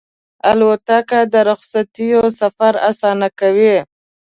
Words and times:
الوتکه 0.49 1.19
د 1.33 1.35
رخصتیو 1.49 2.21
سفر 2.39 2.73
اسانه 2.89 3.27
کوي. 3.39 3.75